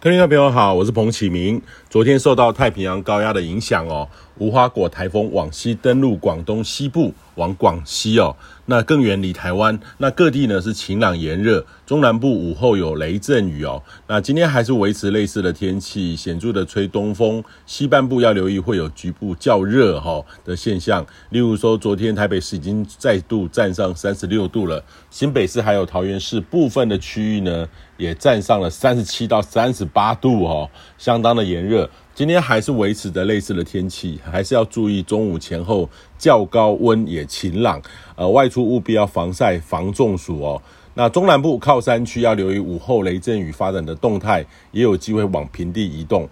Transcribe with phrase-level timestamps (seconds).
[0.00, 1.60] 各位听众朋友好，我是彭启明。
[1.90, 8.36] 昨天受到太平洋高压的影响哦，无花果台风往西登陆广东西部，往广西哦，
[8.66, 9.78] 那更远离台湾。
[9.98, 13.82] 那各地呢是晴朗炎热，中南部午后有雷阵雨哦。
[14.06, 17.42] 那今天还是维持类似的天气，显著的吹东风。
[17.66, 31.88] 西半部要留意会有局部较热哈的现象，例如说昨天台北市已经再度站上三十六度了，新北市还有桃园市部分的区域呢也站上了三十七到三十八度哦，相当的炎热。
[32.18, 37.80] 今天还是维持着类似的天气，还是要注意中午前后较高温也晴朗，
[38.16, 40.60] 呃，外出务必要防晒防中暑哦。
[40.94, 46.28] 那中南部靠山区要留意午后雷阵雨发展的动态，也有机会往平地移动。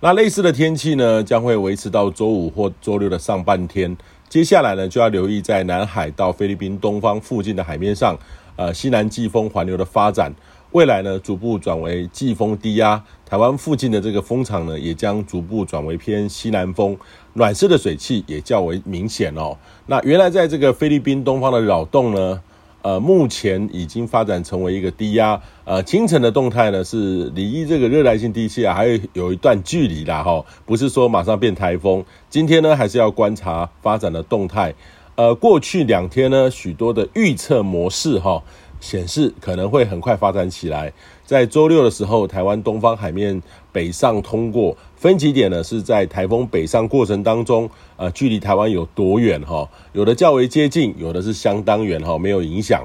[0.00, 3.96] 那类似的天气呢，将会维持到周五或周六的上半天。
[4.28, 8.18] 接下来呢，就要留意在南海到菲律宾东方附近的海面上，
[8.56, 10.34] 呃，西南季风环流的发展。
[10.72, 16.96] 未来呢，逐步转为季风低压，台湾附近的这个风场呢，也将逐步转为偏西南风，
[17.32, 19.56] 暖湿的水汽也较为明显哦。
[19.86, 22.40] 那原来在这个菲律宾东方的扰动呢，
[22.82, 32.04] 呃，目前已经发展成为一个低压，呃，清晨的动态呢是离这个热带性低气压还有有一段距离啦哈，不是说马上变台风。
[32.28, 34.72] 今天呢，还是要观察发展的动态。
[35.16, 38.40] 呃，过去两天呢，许多的预测模式哈。
[38.80, 40.92] 显示可能会很快发展起来，
[41.24, 49.68] 在周六的时候，台湾东方海面北上通过，分级点呢是在台风北上过程当中，呃，距离台湾有多远哈？
[49.92, 52.84] 有的较为接近，有的是相当远哈，没有影响。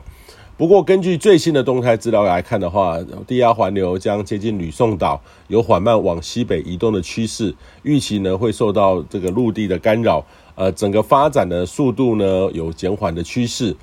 [0.58, 13.76] 不过根据最新的动态资料来看的话，低压环流将接近吕宋岛，有缓慢往西北移动的趋势，预期呢会受到这个陆地的干扰，呃，整个发展的速度呢有减缓的趋势。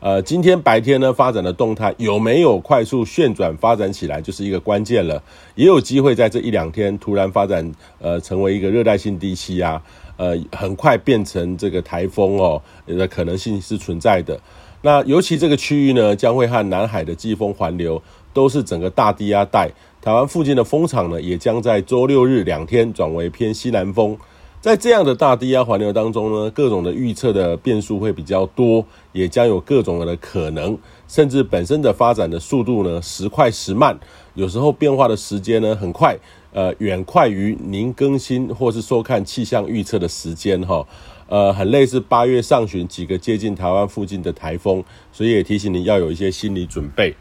[0.00, 5.22] 呃，今天白天呢发展的动态有没有快速旋转发展起来，就是一个关键了。
[5.54, 9.80] 也有机会在这一两天突然发展，呃，成为一个热带性低气压，
[10.16, 14.40] 呃，很快变成这个台风哦，的可能性是存在的。
[14.80, 18.02] 那尤其这个区域呢，将会和南海的季风环流
[18.32, 24.16] 都是整个大低压带，台湾附近的风场呢，也将在周六日两天转为偏西南风。
[24.60, 30.76] 在这样的大低压环流当中呢，各种的预测的变数会比较多，也将有各种的可能，
[31.08, 33.98] 甚至本身的发展的速度呢时快时慢，
[34.34, 36.14] 有时候变化的时间呢很快，
[36.52, 40.86] 呃，远快于您更新或是收看气象预测的时间哈，
[41.28, 47.16] 呃，很类似八月上旬几个接近台湾附近的台风，所以也提醒您要有一些心理准备。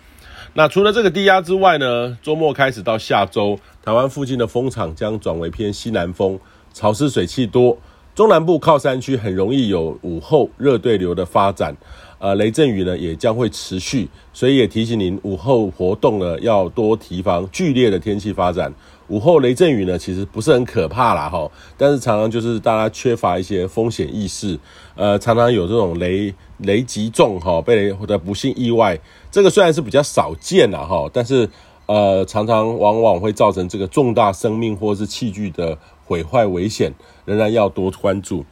[0.56, 6.38] 那除了这个低压之外呢，周末开始到下周，台湾附近的风场将转为偏西南风。
[6.74, 7.78] 潮湿水汽多，
[8.16, 11.76] 中南部靠山区很容易有午后热对流的发展，
[12.18, 18.74] 呃，雷阵雨呢也将会持续，所以也提醒您午后活动呢要多提防剧烈的天气发展。
[19.08, 24.60] 午后雷阵雨呢其实不是很可怕啦哈，但是常常就是大家缺乏一些风险意识，
[24.96, 29.00] 呃，常常有这种雷雷击中哈，被雷或者不幸意外，
[29.32, 31.50] 这个虽然是比较少见了哈，但是
[31.90, 35.78] 呃常常往往会造成这个重大生命或是器具的。
[36.10, 36.92] 毁坏危险，
[37.26, 38.44] 仍然要多关注。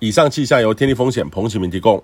[0.00, 2.02] 以上气象由天地风险彭启明提供。